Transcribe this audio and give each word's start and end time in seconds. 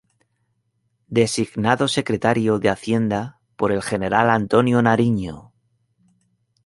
Designado 1.19 1.87
Secretario 1.87 2.57
de 2.57 2.69
Hacienda 2.69 3.39
por 3.55 3.71
el 3.71 3.83
general 3.83 4.31
Antonio 4.31 4.81
Nariño. 4.81 5.53